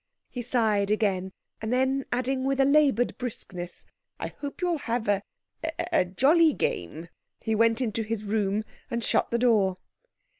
He 0.31 0.41
sighed 0.41 0.89
again, 0.89 1.31
and 1.61 1.71
then 1.71 2.05
adding 2.11 2.43
with 2.43 2.59
a 2.59 2.65
laboured 2.65 3.15
briskness, 3.19 3.85
"I 4.19 4.29
hope 4.29 4.59
you'll 4.59 4.79
have 4.79 5.07
a—a—jolly 5.07 6.53
game," 6.53 7.09
he 7.39 7.53
went 7.53 7.81
into 7.81 8.01
his 8.01 8.23
room 8.23 8.63
and 8.89 9.03
shut 9.03 9.29
the 9.29 9.37
door. 9.37 9.77